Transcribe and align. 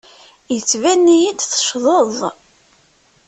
Yettban-iyi-d 0.53 1.39
teccḍeḍ. 1.41 2.17